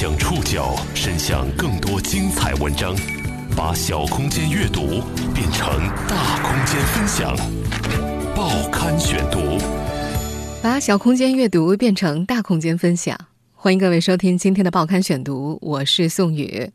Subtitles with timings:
[0.00, 2.96] 将触角伸向更多精彩文章，
[3.54, 5.02] 把小空间阅读
[5.34, 5.68] 变成
[6.08, 7.36] 大空间分享。
[8.34, 9.58] 报刊选读，
[10.62, 13.14] 把小空间阅读变成大空间分享。
[13.52, 16.70] 欢迎各位收听今天的报刊选读，我是宋宇。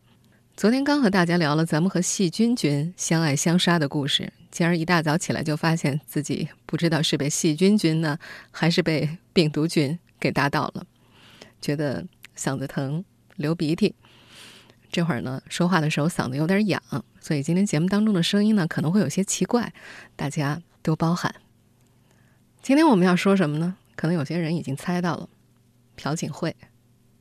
[0.56, 8.20] 昨天刚和大家聊了咱们和细菌菌相爱相杀的故事，今儿一大早起来就发现自己不知道是被细菌菌呢，
[8.52, 10.86] 还是被病毒菌给打倒了，
[11.60, 12.06] 觉得
[12.38, 13.04] 嗓子疼。
[13.36, 13.96] 流鼻涕，
[14.92, 16.82] 这会儿呢，说话的时候嗓子有点痒，
[17.20, 19.74] 所以今天节目当中的声音呢可能会有些奇怪，
[20.16, 21.34] 大家多包涵。
[22.62, 23.76] 今天我们要说什么呢？
[23.96, 25.30] 可能有些人已经猜到了，
[25.96, 26.56] 朴槿惠。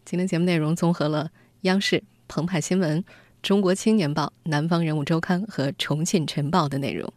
[0.05, 1.31] 今天节目内容综合了
[1.63, 3.05] 央视、澎湃新闻、
[3.43, 7.13] 中国青年报、南方人物周刊和重庆晨报的内容。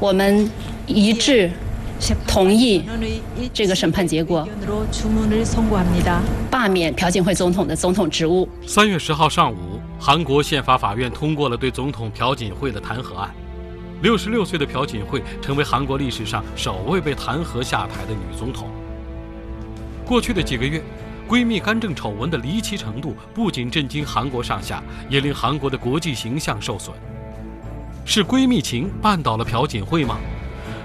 [0.00, 0.50] 我们
[0.86, 1.50] 一致。
[2.26, 2.82] 同意
[3.52, 4.48] 这个审判结果，
[6.50, 8.48] 罢免朴槿惠总统的总统职务。
[8.66, 13.30] 三月十号上午，韩国宪法法院通过了对总统朴槿惠的弹劾案。
[14.02, 18.66] 六十六岁的朴槿惠成为韩国历史上首位被弹劾下台的女总统。
[20.06, 20.82] 过去的几个月，
[21.28, 26.96] 闺蜜干政丑闻的离奇程度不仅震惊韩国上下，也令韩国的国际形象受损。
[28.06, 30.16] 是闺蜜情绊倒了朴槿惠吗？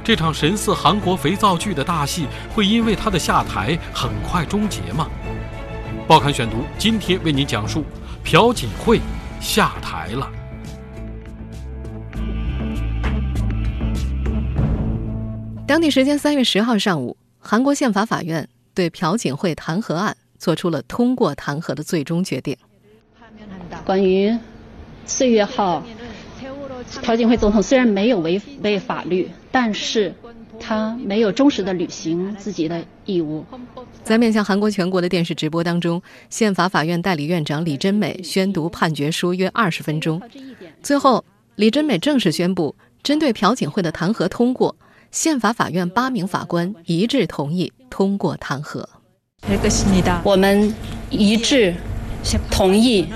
[0.06, 5.10] 这场神似韩国肥皂剧的大戏会因为他的下台很快终结吗？
[6.08, 7.84] 报刊选读今天为您讲述：
[8.24, 9.00] 朴槿惠
[9.42, 10.32] 下台了。
[15.66, 22.56] 当地时间三月十号上午，韩国宪法法院对朴槿惠弹劾案作出了通过弹劾的最终决定。
[23.84, 24.38] 关于
[25.08, 25.84] 四月号。
[27.02, 30.14] 朴槿惠总统虽然没有违背法律，但是
[30.60, 33.46] 他没有忠实的履行自己的义务。
[34.04, 40.22] 在面向韩国全国的电视直播当中，宪法法院代理院长李珍美宣读判决书约二十分钟。
[40.82, 44.76] 最后，李珍美正式宣布，针对朴槿惠的弹劾通过，
[45.12, 48.86] 宪法法院八名法官一致同意通过弹劾。
[50.24, 50.74] 我们
[51.10, 51.74] 一致。
[52.50, 53.08] 同意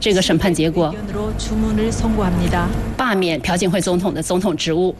[0.00, 0.94] 这个审判结果，
[2.96, 4.94] 罢免朴槿惠总统的总统职务。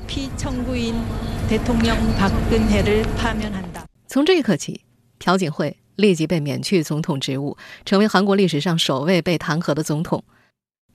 [4.06, 4.82] 从这一刻起，
[5.18, 10.22] 朴槿惠立即被免去总统职务，成为韩国历史上首位被弹劾的总统。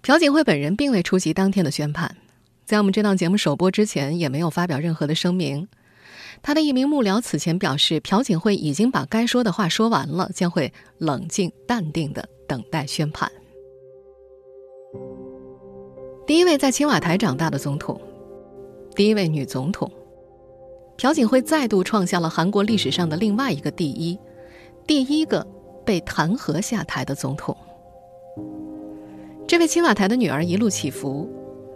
[0.01, 2.17] 朴槿惠本人并未出席当天的宣判，
[2.65, 5.67] 在我们这档节目首播之前，也没有发表任何的声明。
[6.41, 13.31] 他的一名幕僚此前表示，朴槿惠已经把该说的话说完了，将会冷静淡定的等待宣判。
[16.27, 17.99] 第一位在青瓦台长大的总统，
[18.95, 19.89] 第一位女总统，
[20.95, 24.19] 朴槿惠再度创下了韩国历史上的另外一个第一，
[24.85, 25.43] 第一个
[25.83, 27.57] 被弹劾下台的总统。
[29.47, 31.27] 这位青瓦台的女儿一路起伏，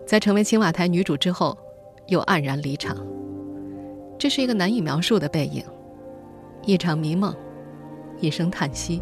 [0.05, 1.57] 在成为青瓦台女主之后，
[2.05, 2.95] 又黯然离场。
[4.19, 5.65] 这是一个难以描述的背影，
[6.67, 7.35] 一场迷梦，
[8.19, 9.01] 一声叹息，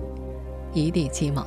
[0.74, 1.46] 一地鸡毛。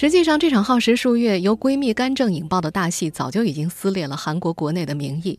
[0.00, 5.36] 实际上，这场耗时数月、由闺蜜干政引爆的大戏，早就已经撕裂了韩国国内的民意。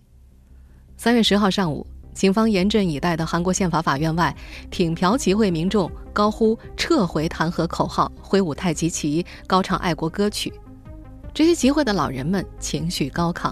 [0.98, 4.36] 三月十号上午，警方严阵以待的韩国宪法法院外，
[4.70, 10.54] 挺朴集会民众高呼“撤回弹劾”口号，挥舞太极旗，高唱爱国歌曲。
[11.34, 13.50] 这些集会的老人们情绪高亢。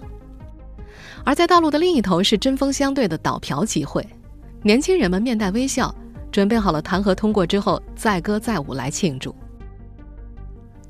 [1.24, 4.06] 而在道路的另一头是针锋相对的倒朴集会，
[4.62, 5.96] 年轻人们面带微笑，
[6.34, 9.34] 准备好了弹劾通过之后载歌载舞来庆祝。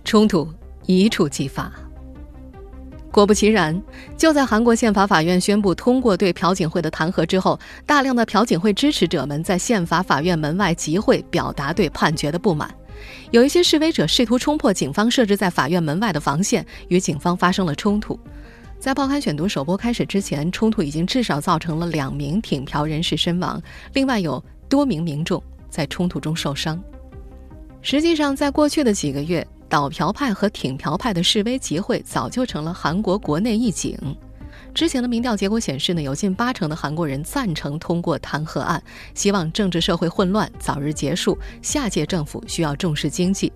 [0.08, 0.48] 冲突
[0.86, 1.70] 一触即发。
[3.12, 3.78] 果不其然，
[4.16, 12.74] 就在韩国宪法法院宣布通过对朴槿惠的弹劾之后，大量的朴槿惠支持者们在宪法法院门外集会，表达对判决的不满。
[13.32, 18.18] 有一些示威者试图冲破警方设置在法院门外的防线，与警方发生了冲突。
[18.80, 26.82] 在报刊选读首播开始之前，冲突已经至少造成了两名挺朴人士身亡，另外有多名民众在冲突中受伤。
[27.82, 33.98] 实际上，在过去的几个月，倒朴派和挺朴派的示威集会早就成了韩国国内一景。
[34.74, 38.82] 之前的民调结果显示呢，有近八成的韩国人赞成通过弹劾案，
[39.16, 43.52] 希望政治社会混乱早日结束，下届政府需要重视经济。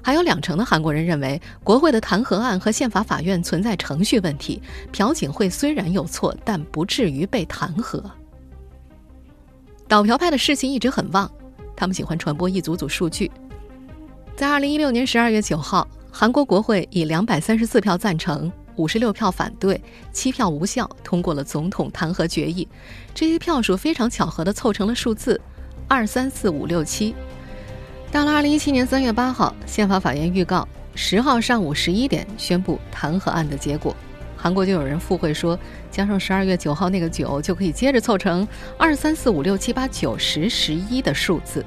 [0.00, 4.62] 还有两成的韩国人认为，国会的弹劾案和宪法法院存在程序问题。
[4.90, 8.02] 朴槿惠虽然有错，但不至于被弹劾。
[9.86, 11.30] 倒朴派的士气一直很旺，
[11.76, 13.30] 他们喜欢传播一组组数据。
[14.38, 19.82] 在二零一六年十二月九号，韩国国会以两百三十四票赞成、五十六票反对、
[20.12, 22.68] 七票无效通过了总统弹劾决议。
[23.12, 25.40] 这些票数非常巧合地凑成了数字：
[25.88, 27.16] 二三四五六七，
[28.12, 33.92] 到了二零一七年三月八号，宪法法院预告十号上午十一点宣布弹劾案的结果。
[34.36, 35.58] 韩国就有人附会说，
[35.90, 38.46] 加上十二月九号那个九，就可以接着凑成
[38.78, 41.66] 二三四五六七八九十十一的数字。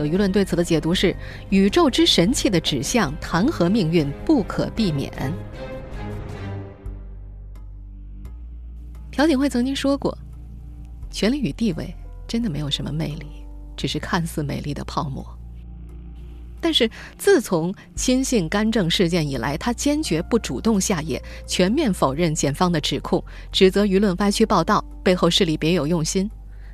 [0.00, 1.14] 有舆论对此的解读是：
[1.50, 5.12] 宇宙之神器的指向，弹劾命运不可避免。
[9.10, 10.16] 朴槿惠曾经说过
[11.12, 11.94] ：“权力与地位
[12.26, 13.26] 真的没有什么魅力，
[13.76, 15.22] 只是看似美丽的泡沫。”
[16.62, 23.22] 但是自从亲信干政事件以来，他坚决不主动下野，全面否认检方的指控，
[23.52, 26.30] 指责舆论歪曲报道，背后势力别有用心。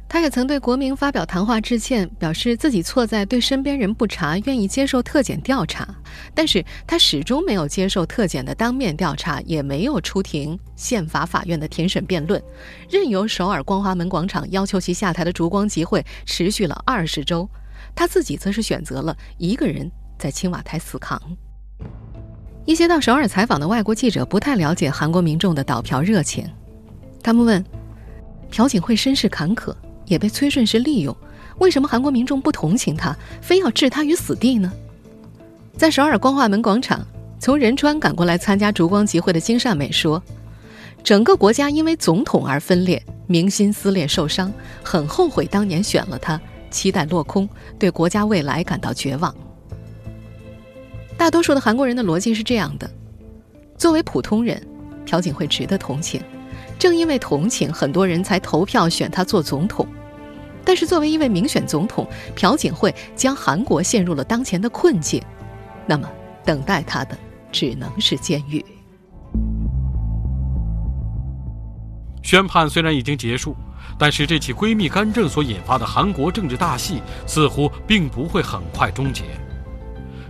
[0.08, 5.86] 他也曾对国民发表谈话致歉，表示自己错在对身边人不查，愿意接受特检调查。
[6.32, 12.40] 但是他始终没有接受特检的当面调查，也没有出庭宪法法院的庭审辩论，
[12.88, 17.48] 任由首尔光华门广场要求其下台的烛光集会持续了二十周。
[17.94, 21.20] 他自己则是选择了一个人在青瓦台死扛。
[22.64, 26.48] 一些到首尔采访的外国记者不太了解韩国民众的倒朴热情，
[27.22, 27.64] 他们问：
[28.50, 29.74] 朴槿惠身世坎坷，
[30.06, 31.14] 也被崔顺实利用，
[31.58, 34.72] 为什么韩国民众不同情他，非要置他于死地呢？
[35.76, 37.06] 在首尔光化门广场，
[37.38, 40.22] 从仁川赶过来参加烛光集会的金善美说：
[41.04, 46.40] 整个国家因为总统而分裂，民心撕裂受伤，很后悔当年选了他。
[46.68, 47.48] 期待落空，
[47.78, 49.34] 对国家未来感到绝望。
[51.16, 52.90] 大多数的韩国人的逻辑是这样的：
[53.78, 54.60] 作为普通人，
[55.06, 56.20] 朴槿惠值得同情，
[56.78, 59.86] 正因为同情，很多人才投票选他做总统。
[60.64, 65.22] 但是作为一位民选总统，朴槿惠将韩国陷入了当前的困境，
[65.86, 66.08] 那么
[66.44, 67.16] 等待他的
[67.50, 68.64] 只能是监狱。
[72.22, 73.54] 宣判虽然已经结束。
[73.98, 79.22] 但是这起闺蜜干政所引发的韩国政治大戏似乎并不会很快终结。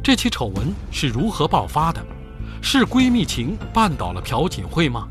[0.03, 2.05] 这起丑闻是如何爆发的？
[2.63, 5.09] 是闺蜜情绊倒了朴槿惠吗？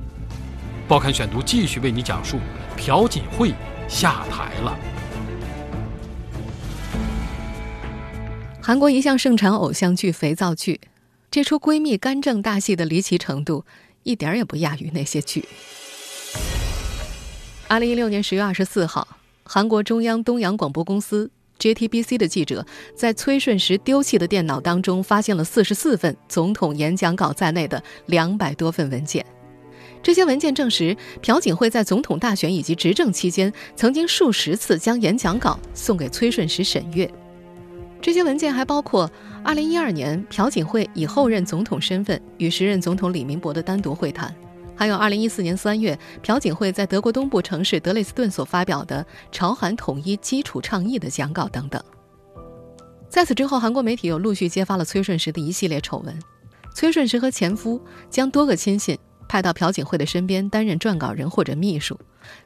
[0.87, 2.37] 报刊选读继续为你讲述：
[2.77, 3.51] 朴槿惠
[3.89, 4.77] 下台了。
[8.61, 10.79] 韩国一向盛产偶像剧、肥皂剧，
[11.31, 13.65] 这出闺蜜干政大戏的离奇程度，
[14.03, 15.43] 一点儿也不亚于那些剧。
[17.67, 19.07] 二零一六年十月二十四号，
[19.43, 22.63] 韩国中央东洋广播公司 JTBC 的记者
[22.95, 29.25] 在崔顺实丢弃的电脑当中发现了四十四份总统演讲稿在内的两百多份文件。
[30.05, 37.11] 这些文件证实，朴槿惠在总统大选以及执政期间，曾经数十次将演讲稿送给崔顺实审阅。
[38.03, 39.09] 这些文件还包括
[39.43, 44.31] 二零一二年朴槿惠以后任总统身份与时任总统李明博的单独会谈。
[44.75, 51.83] 还有2014年3月，朴槿惠在德国东部城市德累斯顿所发表的朝韩统一基础倡议的讲稿等等。
[53.09, 56.15] 在此之后，韩国媒体又陆续揭发了崔顺实的一系列丑闻。
[56.75, 57.81] 崔顺实和前夫
[58.11, 58.95] 将多个亲信
[59.28, 61.98] 派到朴槿惠的身边担任撰稿人或者秘书。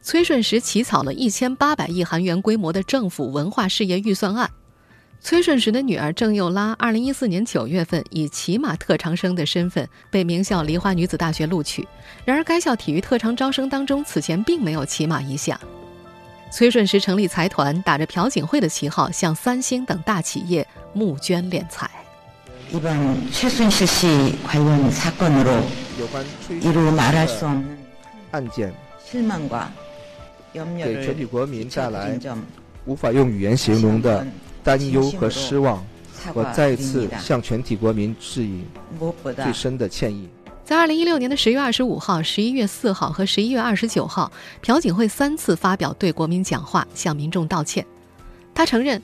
[0.02, 4.50] 崔顺实起草了一千八百亿韩元规模的政府文化事业预算案。
[5.20, 11.88] 崔顺实的女儿郑又拉，二零一四年九月份以骑马特长生的身份被名校梨花女子大学录取。
[12.26, 15.58] 然而，该校体育特长招生当中此前并没有骑马一项。
[16.52, 21.90] 崔顺实成立财团，打着朴槿惠的旗号，向三星等大企业募捐敛财。
[22.72, 25.62] 이번최순실씨관련사건으로
[25.99, 26.23] 有关，
[26.61, 27.75] 이루말할수없는
[28.31, 28.71] 案件、
[29.05, 29.67] 失望과
[30.53, 32.17] 염려를对全体国民带来
[32.85, 34.25] 无法用语言形容的
[34.63, 35.85] 担忧和失望，
[36.33, 38.61] 我再次向全体国民致以
[39.35, 40.29] 最深的歉意。
[40.63, 47.85] 在二零一六年的十月二十五号、十一月四号和十一月二十九号，朴槿惠三次发表对国民讲话，向民众道歉。
[48.53, 49.01] 他承认，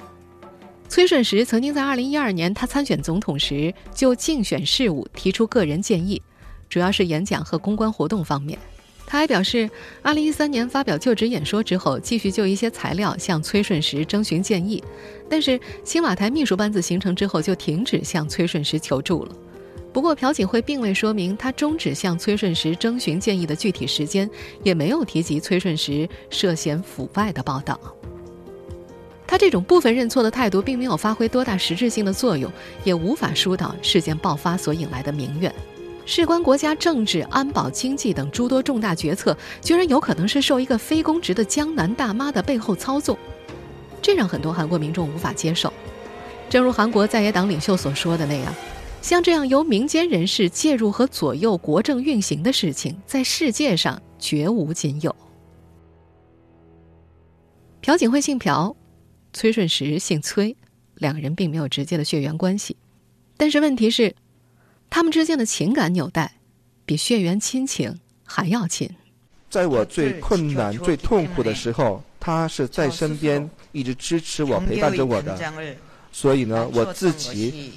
[0.87, 6.21] 崔顺实曾经在二零一二年他参选总统时就竞选事务提出个人建议。
[6.75, 8.59] 主要是演讲和公关活动方面。
[9.05, 9.69] 他还表示，
[10.01, 14.83] 二零一三年发表就职演说之后，继续就一些材料向崔顺实征询建议，
[15.29, 19.31] 但是青瓦台秘书班子形成之后，就停止向崔顺实求助了。
[19.93, 24.29] 不过，朴槿惠并未说明他终止向崔顺实征询建议的具体时间，
[24.61, 27.79] 也没有提及崔顺实涉嫌腐败的报道。
[29.25, 32.51] 他这种部分认错的态度，并没有发挥多大实质性的作用，
[32.83, 35.55] 也无法疏导事件爆发所引来的民怨。
[36.05, 43.17] 事关国家政治、安保、经济等诸多重大决策，居然有可能是受一个非公职的江南大妈的背后操纵，
[44.01, 45.73] 这让很多韩国民众无法接受。
[46.47, 48.53] 正如韩国在野党领袖所说的那样，
[49.01, 55.13] 像这样由民间人士介入和左右国政运行的事情，在世界上绝无仅有。
[57.81, 58.77] 朴槿惠姓朴，
[59.33, 60.55] 崔顺实姓崔，
[60.93, 62.77] 两个人并没有直接的血缘关系。
[63.37, 64.15] 但是问题是，
[64.89, 66.35] 他们之间的情感纽带
[66.85, 68.89] 比血缘亲情还要亲。
[69.49, 75.37] 在我最困难、最痛苦的时候，他是在身边一直支持我、陪伴着我的。
[76.11, 77.73] 所以呢，我自己，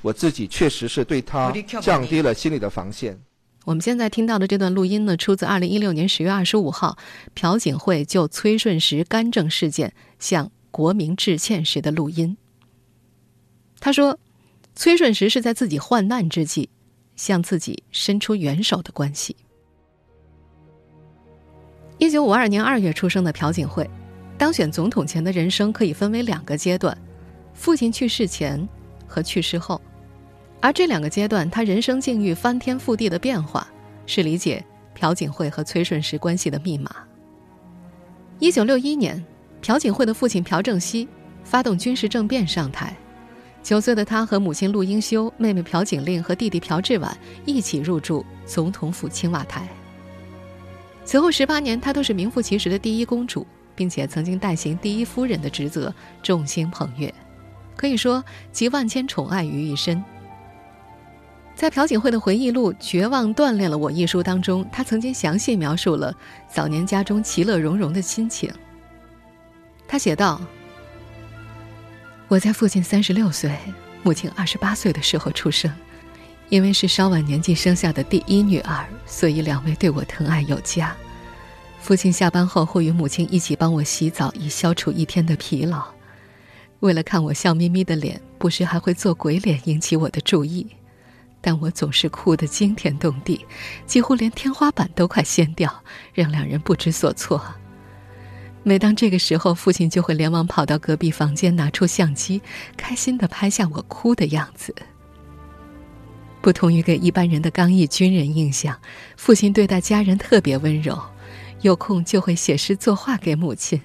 [0.00, 3.18] 我自己确实是对他降低了心理的防线。
[3.64, 6.98] 我们现在听到的这段录音呢，出自二零一六年十月二十五号，
[7.34, 12.36] 朴槿惠就崔顺实干政事件向国民致歉时的录音。
[13.78, 14.18] 他说
[14.74, 16.68] ：“崔顺实是在自己患难之际，
[17.16, 19.36] 向自己伸出援手的关系。”
[21.98, 23.88] 一九五二年二月出生的朴槿惠，
[24.36, 26.96] 当选总统前的人生可以分为两个阶段：
[27.54, 28.66] 父亲去世前
[29.06, 29.80] 和去世后。
[30.60, 33.68] 而这两个阶段，他人生境遇翻天覆地的变化，
[34.06, 34.64] 是理解
[34.94, 36.90] 朴槿惠和崔顺实关系的密码。
[38.38, 39.22] 一九六一年，
[39.60, 41.06] 朴槿惠的父亲朴正熙
[41.44, 42.96] 发动军事政变上台，
[43.62, 49.68] 九岁的他和母亲陆英修、妹妹朴槿令和弟弟朴智婉一起入住总统府青瓦台。
[51.04, 55.92] 此后十八年，她都是名副其实的第一公主，并且曾经代行第一夫人的职责，
[56.22, 57.12] 众星捧月，
[57.76, 60.02] 可以说集万千宠爱于一身。
[61.54, 66.12] 在朴槿惠的回忆录《绝望锻炼了我》一书当中，她曾经详细描述了
[66.48, 68.52] 早年家中其乐融融的心情。
[69.86, 70.40] 她写道
[72.32, 73.54] ：“我在父亲三十六岁、
[74.02, 75.70] 母亲二十八岁的时候出生，
[76.48, 80.96] 因为是稍晚年纪生下的第一女儿，所以两位对我疼爱有加。
[81.78, 85.84] 父亲下班后会与母亲一起帮我洗澡，以消除一天的疲劳。
[86.80, 90.66] 为了看我笑眯眯的脸，不时还会做鬼脸引起我的注意。”
[91.42, 93.44] 但我总是哭得惊天动地，
[93.84, 95.84] 几乎连天花板都快掀掉，
[96.14, 97.44] 让两人不知所措。
[98.64, 102.40] 每当这个时候，父亲就会连忙跑到隔壁房间，拿出相机，
[102.76, 104.74] 开心的拍下我哭的样子。
[106.40, 108.78] 不同于给一般人的刚毅军人印象，
[109.16, 111.00] 父亲对待家人特别温柔，
[111.60, 113.80] 有空就会写诗作画给母亲。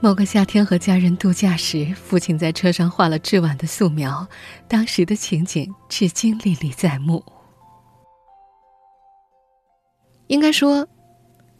[0.00, 4.26] 某个夏天和家人度假时，父亲在车上画了至晚的素描，
[4.68, 7.24] 当时的情景至今历历在目。
[10.26, 10.86] 应该说，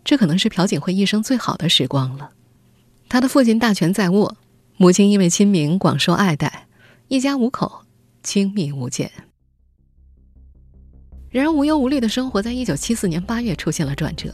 [0.04, 2.30] 这可能是朴槿惠一生最好的时光了。
[3.08, 4.36] 他的父亲大权在握，
[4.76, 6.66] 母亲因为亲民广受爱戴，
[7.08, 7.82] 一家五口
[8.22, 9.10] 亲密无间。
[11.30, 14.32] 然而，无忧无虑的生活在一九七四年八月出现了转折。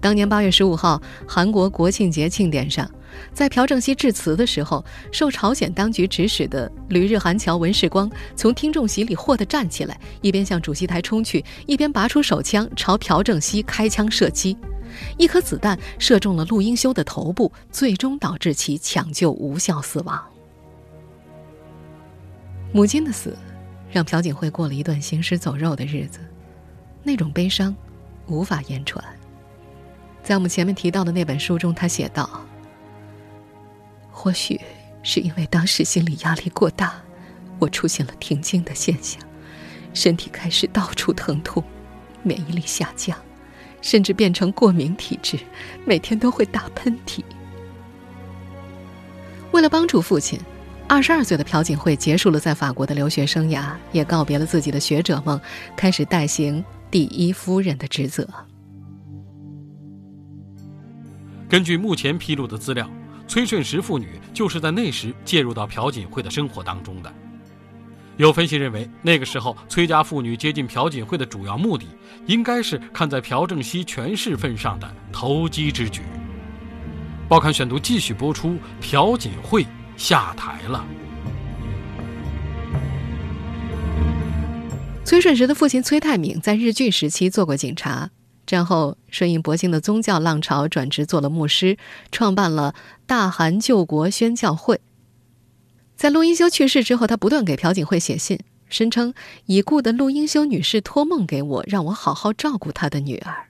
[0.00, 2.88] 当年八月十五号，韩国国庆节庆典上。
[3.32, 14.56] 在朴正熙致辞的时候，受朝鲜当局指使的旅日韩侨文世光从听众席里霍地站起来，一边向主席台冲去，一边拔出手枪朝朴正熙开枪射击，
[15.18, 20.22] 一颗子弹射中了陆英修的头部，最终导致其抢救无效死亡。
[22.72, 23.36] 母亲的死，
[23.90, 26.20] 让朴槿惠过了一段行尸走肉的日子，
[27.02, 27.74] 那种悲伤，
[28.26, 29.02] 无法言传。
[30.22, 32.28] 在我们前面提到的那本书中，他写道。
[34.18, 34.58] 或许
[35.02, 36.94] 是因为当时心理压力过大，
[37.58, 39.20] 我出现了停经的现象，
[39.92, 41.62] 身体开始到处疼痛，
[42.22, 43.16] 免疫力下降，
[43.82, 45.38] 甚至变成过敏体质，
[45.84, 47.22] 每天都会打喷嚏。
[49.52, 50.40] 为了帮助父亲，
[50.88, 55.38] 二十二岁的朴槿惠结束了在法国的留学生涯，也告别了自己的学者梦，
[55.76, 58.26] 开始代行第一夫人的职责。
[61.50, 62.90] 根据目前披露的资料。
[63.28, 67.12] 崔顺实父女就是在那时介入到朴槿惠的生活当中的。
[68.16, 71.86] 有分析认为，那个时候崔家父女接近朴槿惠的主要目的，
[72.26, 76.00] 应该是看在朴正熙权势份上的投机之举。
[77.28, 79.66] 报刊选读继续播出：朴槿惠
[79.96, 80.86] 下台了。
[85.04, 88.10] 崔顺实的父亲崔泰敏在日据时期做过警察。
[88.46, 91.76] 战后，顺应博兴的宗教浪潮，转职做了牧师，
[92.12, 92.74] 创办了
[93.04, 94.80] 大韩救国宣教会。
[95.96, 98.38] 在陆英修去世之后，他不断给朴槿惠写信，
[98.68, 99.12] 声称
[99.46, 103.48] 已故的陆英修女士托梦给我，让我好好照顾她的女儿。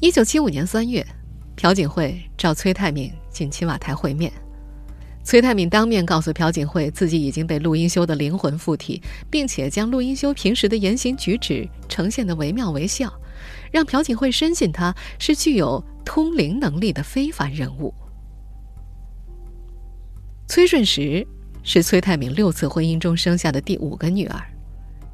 [0.00, 1.06] 一九七五年三月，
[1.56, 4.30] 朴槿惠召崔泰敏进青瓦台会面。
[5.24, 13.10] 崔泰敏当面告诉朴槿惠，自己已经被陆英修的灵魂附体，并且将陆英修平时的言行举止呈现得惟妙惟肖，
[13.72, 17.92] 让朴槿惠深信他是具有通灵能力的非凡人物。
[20.46, 21.26] 崔顺实
[21.62, 24.40] 是崔泰敏六次婚姻中生下的第五个女儿。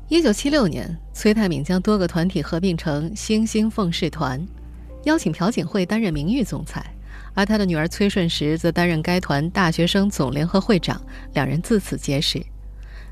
[0.08, 4.44] 一九七六年，崔泰敏将多个团体合并成星星凤氏团，
[5.04, 6.84] 邀请朴槿惠担任名誉总裁。
[7.34, 11.00] 而他的女儿崔顺实则担任该团大学生总联合会长，
[11.34, 12.44] 两人自此结识。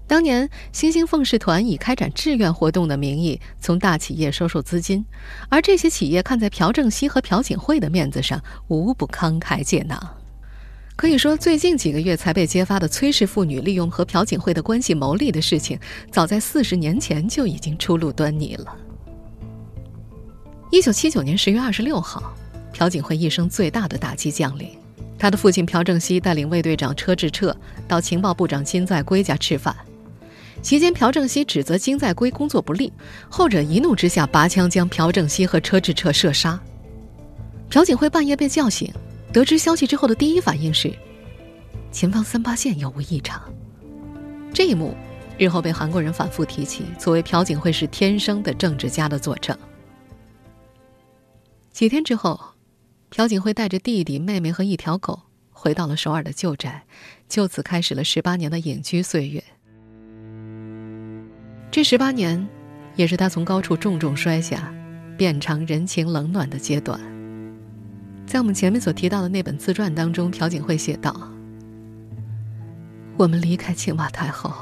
[0.07, 5.05] 当年，新兴凤氏团以开展志愿活动的名义，从大企业收受资金，
[5.51, 10.17] 而这些企业看在朴正熙和朴槿惠的面子上，无不慷慨解囊。
[10.97, 15.79] 可以说，最近几个月才被揭发的崔氏妇女利用和朴槿惠的关系牟利的事情，
[16.11, 18.75] 早在四十年前就已经初露端倪了。
[20.71, 22.35] 一九七九年十月二十六号。
[22.79, 24.71] 朴槿惠一生最大的打击降临，
[25.19, 27.55] 他的父亲朴正熙带领卫队长车志彻
[27.89, 29.75] 到情报部长金在圭家吃饭，
[30.63, 32.93] 期间朴正熙指责金在圭工作不力，
[33.29, 36.59] 后者一怒之下拔枪将朴正熙和车志彻射杀。
[37.69, 38.95] 朴槿惠半夜被叫醒，
[39.33, 40.97] 得知消息之后的第一反应是，
[41.91, 43.43] 前方三八线有无异常。
[44.55, 44.95] 这一幕
[45.37, 49.59] 日后被韩国人反复提起，作为朴槿惠是天生的政治家的佐证。
[51.73, 52.39] 几天之后。
[53.11, 56.85] 朴槿惠带着弟弟、妹妹和一条狗回到了首尔的旧宅，
[57.29, 59.43] 就此开始了十八年的隐居岁月。
[61.71, 62.47] 这十八年，
[62.97, 64.73] 也是他从高处重重摔下，
[65.17, 67.01] 变成人情冷暖的阶段。
[68.27, 71.15] 在我们前面所提到的那本自传当中，朴槿惠写道
[73.17, 74.53] ：“我们离开青瓦台后，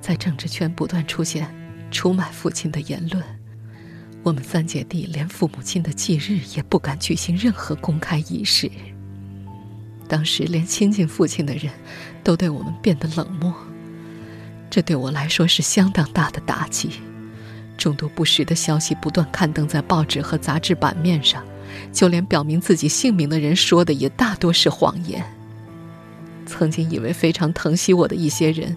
[0.00, 1.48] 在政治圈不断出现
[1.90, 3.24] 出卖父亲的言论。”
[4.26, 8.68] 我们三姐弟连父母亲的忌日也不敢举行任何公开仪式。
[10.08, 11.72] 当时连亲近父亲的人
[12.24, 13.54] 都对我们变得冷漠，
[14.68, 16.90] 这对我来说是相当大的打击。
[17.78, 21.44] 众多不实的消息不断刊登在报纸和杂志版面上，
[21.92, 25.24] 就连表明自己姓名的人说的也大多是谎言。
[26.46, 28.76] 曾经以为非常疼惜我的一些人，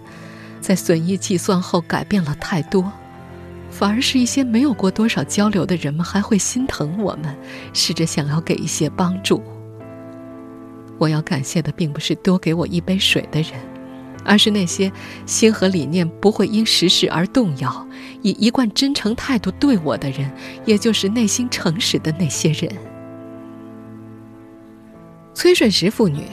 [0.60, 2.92] 在损益计算后改变了太多。
[3.80, 7.34] 反而是一些没有过多少交流的人们还会心疼我们，
[7.72, 9.42] 试着想要给一些帮助。
[10.98, 13.52] 我要感谢的并不是多给我一杯水的人，
[14.22, 14.92] 而是那些
[15.24, 17.88] 心和理念不会因时事而动摇，
[18.20, 20.30] 以一贯真诚态度对我的人，
[20.66, 22.70] 也就是内心诚实的那些人。
[25.32, 26.24] 崔顺实妇女，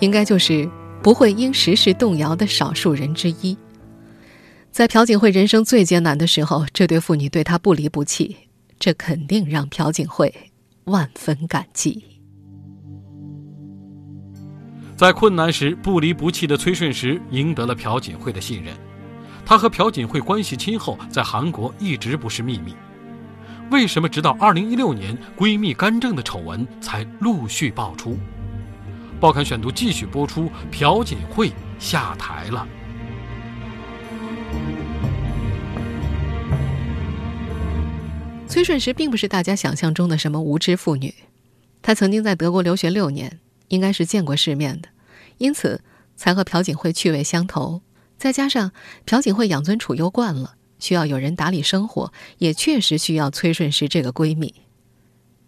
[0.00, 0.68] 应该就是
[1.04, 3.56] 不会因时事动摇的少数人之一。
[4.76, 8.36] 在朴槿惠人生最艰难的时候，这对妇女对她不离不弃，
[8.78, 10.30] 这肯定让朴槿惠
[10.84, 12.04] 万分感激。
[14.94, 18.76] 在困难时不离不弃的崔顺实赢得了朴槿惠的信任，
[19.46, 22.74] 她和朴槿惠关系亲厚，在韩国一直不是秘密。
[23.70, 28.18] 为什么直到2016年闺蜜干政的丑闻才陆续爆出？
[29.18, 32.68] 报刊选读继续播出：朴槿惠下台了。
[38.56, 41.12] 崔顺实并不是大家想象中的什么无知妇女，
[41.82, 43.38] 她曾经在德国留学六年，
[43.68, 44.88] 应该是见过世面的，
[45.36, 45.82] 因此
[46.16, 47.82] 才和朴槿惠趣味相投。
[48.16, 48.72] 再加上
[49.04, 54.54] 朴槿惠养尊处优惯了，需要有人打理生活，也确实需要崔顺实这个闺蜜。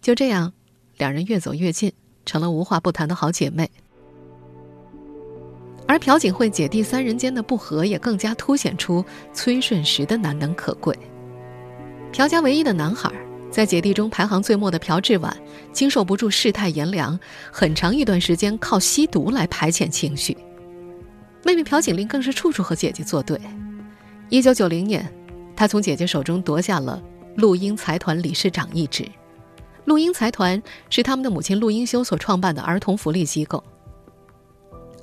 [0.03, 0.53] 就这样，
[0.99, 1.91] 两人越走越近，
[2.27, 3.71] 成了无话不谈的好姐妹。
[5.87, 10.95] 而朴槿惠姐弟三人间的不和，也更加凸显出崔顺实的难能可贵。
[12.13, 13.13] 朴家唯一的男孩，
[13.51, 15.37] 在姐弟中排行最末的朴智晚，
[15.73, 17.19] 经受不住世态炎凉，
[17.53, 20.37] 很长一段时间靠吸毒来排遣情绪。
[21.45, 23.41] 妹妹朴槿令更是处处和姐姐作对。
[24.31, 25.11] 一九九零年，
[25.55, 27.01] 她从姐姐手中夺下了
[27.37, 29.07] 陆英财团理事长一职。
[29.85, 33.63] 陆英财团是他们的母亲陆英修所创办的儿童福利机构。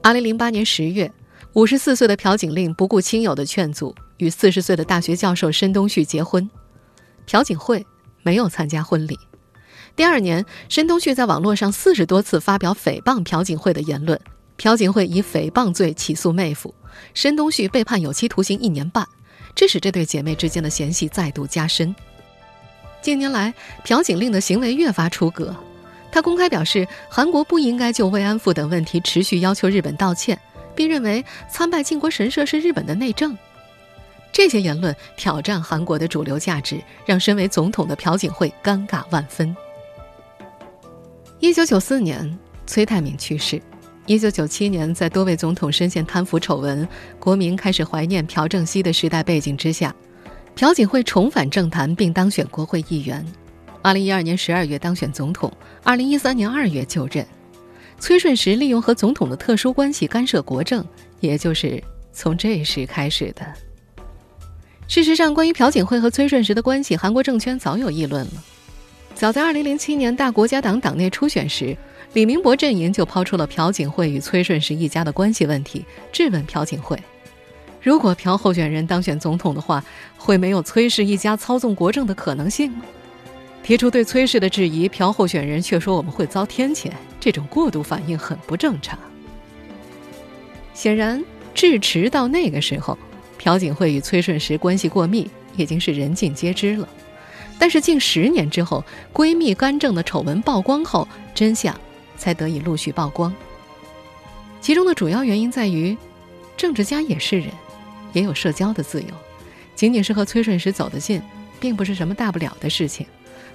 [0.04, 1.12] 二零零八年十月，
[1.54, 6.48] 五十四岁的朴槿令不顾亲友的劝阻，与四十岁的大学教授申东旭结婚。
[7.26, 7.86] 朴槿惠
[8.24, 9.18] 没有参加婚礼。
[9.96, 14.20] 第二年，申东旭在网络上四十多次发表诽谤朴槿惠的言论，
[14.58, 16.74] 朴槿惠以诽谤罪起诉妹夫，
[17.14, 19.08] 申东旭被判有期徒刑一年半，
[19.56, 21.96] 这使这对姐妹之间的嫌隙再度加深。
[23.02, 23.54] 近年来，
[23.86, 25.56] 朴槿令的行为越发出格，
[26.12, 30.38] 他公开表示，韩国不应该就慰安妇等问题持续要求日本道歉，
[30.76, 33.38] 并认为参拜靖国神社是日本的内政。
[34.36, 39.56] 这些言论挑战韩国的主流价值，让身为总统的朴槿惠尴尬万分。
[41.40, 43.58] 一九九四年，崔泰敏去世；
[44.06, 46.86] 一九九七年，在多位总统深陷贪腐丑闻、
[47.18, 49.96] 国民开始怀念朴正熙的时代背景之下，
[50.54, 53.26] 朴槿惠重返政坛并当选国会议员。
[53.82, 55.50] 二零一二年十二月当选总统，
[55.82, 57.26] 二零一三年二月就任。
[58.02, 60.86] 崔顺实利用和总统的特殊关系干涉国政，
[61.22, 63.46] 也就是从这时开始的。
[64.88, 68.32] 事实上，关于朴槿惠和崔顺实的关系，韩国政圈早有议论了。
[69.16, 71.76] 早在2007年大国家党党内初选时，
[72.14, 76.98] 李明博阵营就抛出了朴槿惠与崔顺实一家的关系问题，质问朴槿惠：
[77.82, 79.84] 如果朴候选人当选总统的话，
[80.18, 82.86] 会没有崔氏一家操纵国政的可能性吗？
[83.64, 89.00] 提出对崔氏的质疑，朴候选人却说我们会遭天谴，这种过度反应很不正常。
[90.74, 92.98] 显然，至迟到那个时候，
[93.46, 96.90] 朴槿惠与崔顺实关系过密已经是人尽皆知了。
[97.60, 101.80] 但是近十年之后，闺蜜干政的丑闻曝光后，真相
[102.18, 103.32] 才得以陆续曝光。
[104.62, 105.96] 其中的主要原因在于，
[106.58, 107.52] 政治家也是人，
[108.14, 109.10] 也有社交的自由，
[109.76, 111.22] 仅仅是和崔顺实走得近，
[111.60, 113.06] 并不是什么大不了的事情。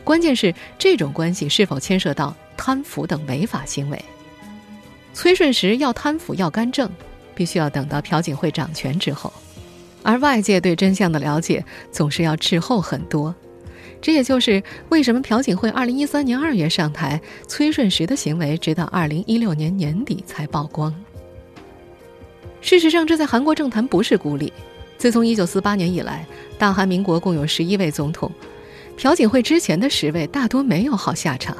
[0.04, 4.00] 关键是这种关系是否牵涉到贪腐等违法行为。
[5.14, 6.88] 崔顺实要贪腐要干政，
[7.34, 9.32] 必须要等到朴槿惠掌权之后，
[10.02, 13.34] 而外界对真相的了解总是要滞后很多。
[14.00, 20.94] 这也就是为什么朴槿惠二零一三年二月上台，崔顺实的行为直到二零一六年年底才曝光。
[22.62, 24.52] 事实上，这在韩国政坛不是孤立。
[24.96, 26.26] 自从一九四八年以来，
[26.58, 28.30] 大韩民国共有十一位总统。
[28.96, 31.56] 朴槿惠之前的十位大多没有好下场，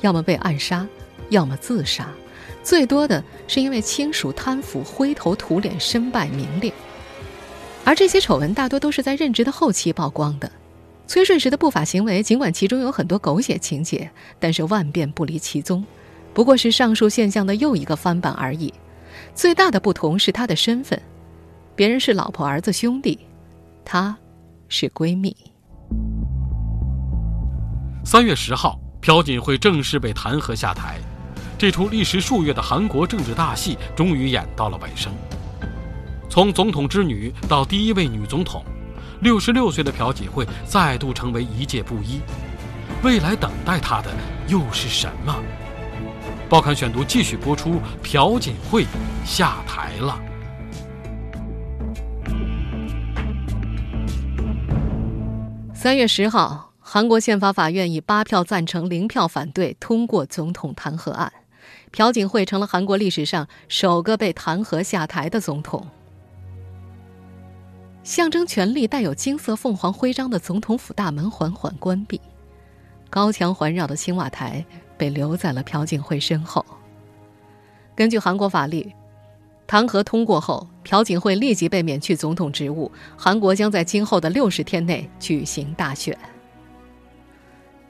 [0.00, 0.86] 要么被暗杀，
[1.28, 2.08] 要么自杀，
[2.62, 6.72] 最多的是因为亲属贪腐、灰头土脸、身败名裂。
[7.84, 10.50] 而这些丑闻大多都是在任职的后期曝光的。
[11.06, 15.84] 崔顺实的不法行为，尽管其中有很多狗血情节，但是万变不离其宗，
[16.32, 18.72] 不过是上述现象的又一个翻版而已。
[19.34, 21.00] 最大的不同是他的身份，
[21.74, 23.18] 别人是老婆、儿子、兄弟，
[23.84, 24.16] 他
[24.68, 25.36] 是闺蜜。
[28.04, 30.98] 三月十号，朴槿惠正式被弹劾下台，
[31.58, 35.12] 这出历时数月的韩国政治大戏终于演到了尾声。
[36.32, 38.64] 从总统之女到第一位女总统，
[39.20, 42.22] 六十六岁的朴槿惠再度成为一介布衣。
[43.02, 44.10] 未来等待她的
[44.48, 45.36] 又是什么？
[46.48, 48.86] 报刊选读继续播出：朴槿惠
[49.26, 50.18] 下台了。
[55.74, 56.72] 三月十号。
[56.80, 61.30] 韩国宪法法院以八票赞成、零票反对通过总统弹劾案，
[61.90, 65.86] 朴槿惠成了韩国历史上首个被弹劾下台的总统。
[68.04, 72.20] 象征权力、带有金色凤凰徽章的总统府大门缓缓关闭，
[73.08, 74.64] 高墙环绕的青瓦台
[74.96, 76.64] 被留在了朴槿惠身后。
[77.94, 78.92] 根据韩国法律，
[79.68, 86.16] 弹劾通过后，朴槿惠立即被免去总统职务，韩国将在今后的六十天内举行大选。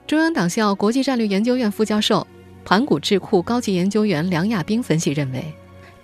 [0.07, 2.27] 中央党校国际战略研究院副教授、
[2.66, 5.42] 盘古智库高级研究员梁亚斌分析认为，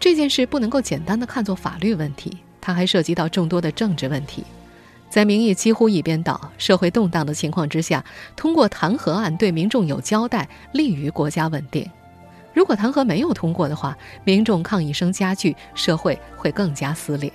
[0.01, 2.39] 这件事不能够简单的看作法律问题，
[2.69, 4.45] 它还涉及到众多的政治问题。
[5.09, 8.05] 在民意几乎一边倒、社会动荡的情况之下，
[8.37, 11.91] 通过弹劾案对民众有交代，利于国家稳定。
[12.53, 17.33] 如果弹劾没有通过的话，民众抗议声加剧，社会会更加撕裂。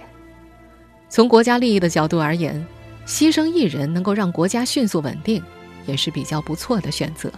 [1.10, 2.63] 从国家利益的角度而言，
[3.08, 5.41] 牺牲一人能够让国家迅速稳定。
[5.88, 7.30] 也是比较不错的选择。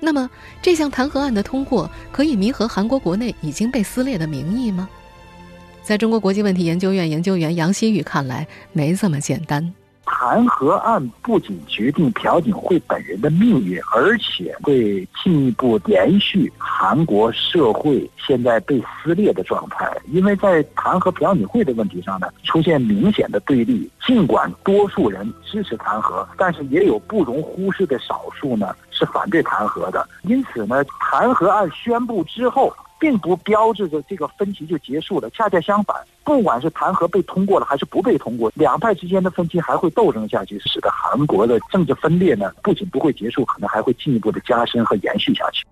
[0.00, 0.30] 那么，
[0.62, 4.88] 这项弹劾案的通过可以弥合韩国国内已经被撕裂的民意吗？
[5.88, 9.72] 在中国国际问题研究院研究员杨希宇看来，没这么简单。
[10.04, 19.90] 弹劾案不仅决定朴槿惠本人的命运，而且会进一步延续韩国社会现在被撕裂的状态。
[20.10, 23.90] 因为在弹劾朴槿惠的问题上呢，出现明显的对立。
[24.06, 30.06] 尽管多数人支持弹劾，但是也有不容忽视的少数呢是反对弹劾的。
[30.24, 32.70] 因此呢，弹劾案宣布之后。
[32.98, 45.64] 并不标志着这个分歧就结束了，恰恰相反，不管是弹劾被通过了还是不被通过，两派之间的分歧还会斗争下去，使得韩国的政治分裂呢不仅不会结束，可能还会进一步的加深和延续下去。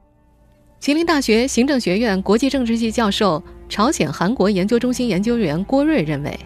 [0.78, 6.38] 吉林大学行政学院国际政治系教授、朝鲜韩国研究中心研究员郭瑞认为，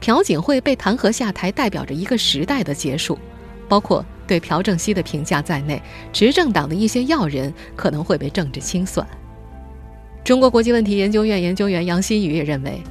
[0.00, 3.18] 朴槿惠被弹劾下台代表着一个时代的结束，
[3.68, 5.80] 包括对朴正熙的评价在内，
[6.12, 9.06] 执政党的一些要人可能会被政治清算。
[10.26, 12.82] 中国国际问题研究院研究员杨新宇也认为，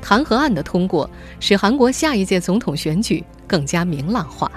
[0.00, 4.48] 弹劾案的通过使韩国下一届总统选举更加明朗化。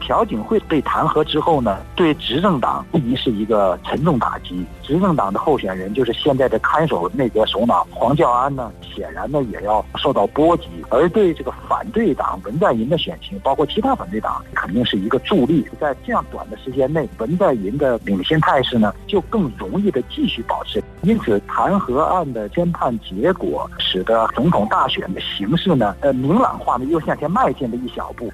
[0.00, 4.64] 朴槿惠被弹劾之后呢，对执政党无疑是一个沉重打击。
[4.82, 10.64] 执政党的候选人就是现在的看守内阁首脑黄教安呢，显然呢也要受到波及。
[10.90, 15.66] 而对这个反对党文在寅的选情，包括其他反对党，肯定是一个助力。
[15.80, 20.82] 在这样短的时间内，文在寅的领先态势呢，就更容易的继续保持。
[21.02, 28.32] 因此，弹劾案的宣判结果，使得总统大选的形势呢，呃，明朗化呢，又向前迈进了一小步。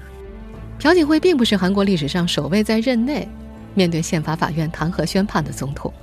[0.83, 3.25] 朴槿惠并不是韩国历史上首位在任内
[3.73, 5.93] 面对宪法法院弹劾宣判的总统。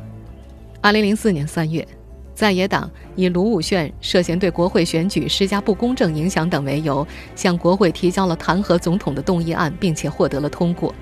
[0.81, 1.87] 二零零四年三月，
[2.35, 10.95] 在野党以卢武铉涉嫌对国会选举施加不公正影响等为由，向国会提交了弹劾总统的动议案，并且获得了通过。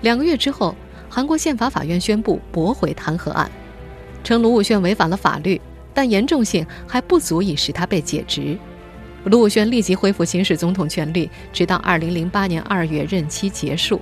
[0.00, 0.74] 两个月之后，
[1.10, 3.50] 韩国宪法法院宣布驳回弹劾案，
[4.24, 5.60] 称卢武铉违反了法律，
[5.92, 8.56] 但严重性还不足以使他被解职。
[9.24, 14.00] 卢武铉立即恢复行使总统权力，直到二零零八年二月任期结束。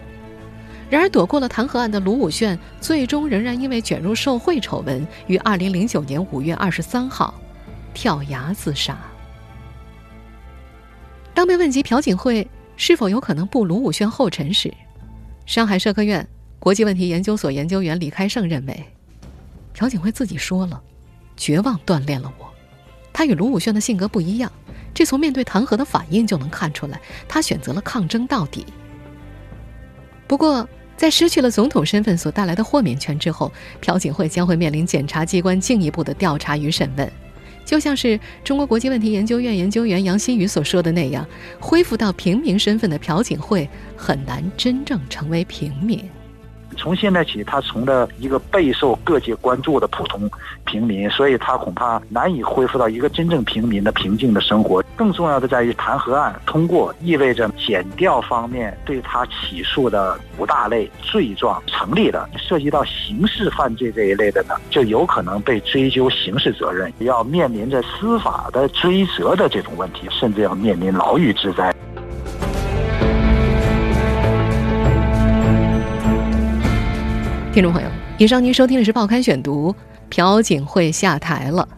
[0.88, 7.32] 然而，躲过了弹劾案的卢武铉，最终仍然因为卷入受贿丑闻，于二零零九年五月二十三号
[7.94, 8.98] 跳崖自杀。
[11.32, 14.72] 当被问及朴槿惠是否有可能步卢武铉后尘时，
[15.46, 16.26] 上海社科院
[16.58, 18.84] 国际问题研究所研究员李开胜认为，
[19.74, 20.82] 朴槿惠自己说了
[21.36, 22.50] ：“绝望锻炼了我。”
[23.12, 24.50] 他与卢武铉的性格不一样，
[24.92, 27.00] 这从面对弹劾的反应就能看出来。
[27.28, 28.66] 他选择了抗争到底。
[30.26, 37.10] 不过，在失去了总统身份所带来的豁免权之后，朴槿惠将会面临检察机关进一步的调查与审问。
[37.64, 41.26] 就像是中国国际问题研究院研究员杨新宇所说的那样，
[41.60, 46.08] 恢复到平民身份的朴槿惠很难真正成为平民。
[46.80, 50.28] 从现在起，他成了一个备受各界关注的普通
[50.64, 54.82] 平民，所以他恐怕难以恢复到一个真正平民的平静的生活。
[54.96, 71.74] 更重要的在于，弹劾案通过意味着减调方面对他起诉的五大类罪状成立了，涉及到刑事犯罪这一类的呢，就有可能被追究刑事责任，要面临着司法的追责的这种问题，甚至要面临牢狱之灾。
[77.52, 79.72] 听众朋友，以上您收听的是《报刊选读》，
[80.08, 81.68] 朴槿惠下台了。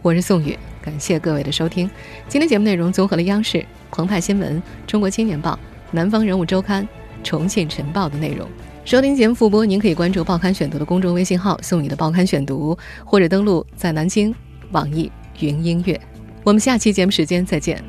[0.00, 1.90] 我是宋宇，感谢各位的收听。
[2.28, 5.58] 今天节目内容综合了央视、澎湃新闻、中国青年报、
[5.90, 6.86] 南方人物周刊、
[7.24, 8.46] 重庆晨报的内容。
[8.84, 14.32] 收听节目复播，您可以关注《报刊选读》的公众微信号“宋宇的报刊选读”，或者登录在南京
[14.70, 15.10] 网易
[15.40, 16.00] 云音乐。
[16.44, 17.82] 我们下期节目时间再见。